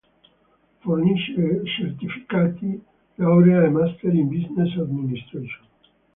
Fornisce 0.79 1.61
certificati, 1.63 2.83
laurea 3.17 3.63
e 3.65 3.69
Master 3.69 4.11
in 4.15 4.29
Business 4.29 4.75
Administration. 4.79 5.67